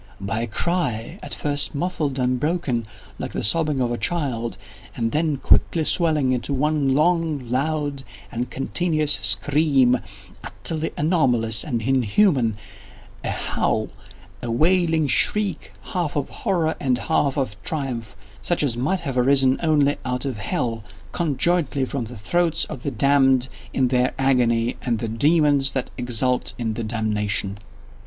[0.19, 2.87] —by a cry, at first muffled and broken,
[3.19, 4.57] like the sobbing of a child,
[4.95, 9.99] and then quickly swelling into one long, loud, and continuous scream,
[10.43, 18.63] utterly anomalous and inhuman—a howl—a wailing shriek, half of horror and half of triumph, such
[18.63, 23.47] as might have arisen only out of hell, conjointly from the throats of the damned
[23.71, 27.55] in their agony and of the demons that exult in the damnation.